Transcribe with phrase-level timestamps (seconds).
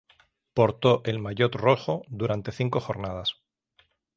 [0.55, 3.35] Portó el maillot rojo durante cinco jornadas.